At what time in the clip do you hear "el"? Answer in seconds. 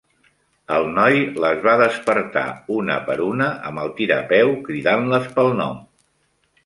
0.75-0.87, 3.85-3.93